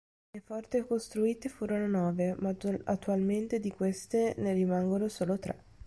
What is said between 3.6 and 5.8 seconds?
queste ne rimangono solo tre.